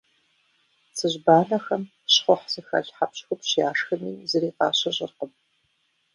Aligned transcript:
Цыжьбанэхэм 0.95 1.83
щхъухь 2.13 2.47
зыхэлъ 2.53 2.91
хьэпщхупщ 2.95 3.51
яшхми, 3.67 4.13
зыри 4.29 4.49
къащыщӏыркъым. 4.57 5.31